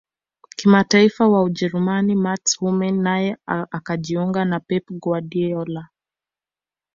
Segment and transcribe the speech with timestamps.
[0.55, 3.37] kimataifa wa ujerumani mats hummels naye
[3.71, 5.89] akajiunga na pep guardiola